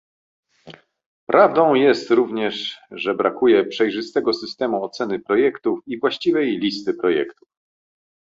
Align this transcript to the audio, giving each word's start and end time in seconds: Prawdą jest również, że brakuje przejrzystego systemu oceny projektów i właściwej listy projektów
Prawdą 1.25 1.73
jest 1.73 2.11
również, 2.11 2.79
że 2.91 3.13
brakuje 3.15 3.65
przejrzystego 3.65 4.33
systemu 4.33 4.83
oceny 4.83 5.19
projektów 5.19 5.79
i 5.87 5.99
właściwej 5.99 6.57
listy 6.57 6.93
projektów 6.93 7.49